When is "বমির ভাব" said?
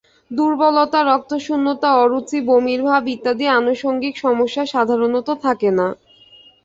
2.47-3.03